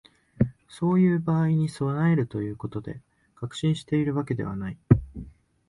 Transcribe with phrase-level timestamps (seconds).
[0.67, 3.03] そういう場合に備えるということで、
[3.35, 4.77] 確信しているわけではない